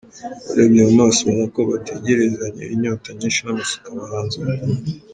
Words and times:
Ubarebye 0.45 0.81
mu 0.87 0.93
maso, 0.99 1.19
ubona 1.23 1.45
ko 1.53 1.59
bategerezanye 1.69 2.63
inyota 2.73 3.07
nyinshi 3.17 3.39
n’amatsiko 3.41 3.87
abahanzi 3.93 4.35
bakunda…. 4.43 4.81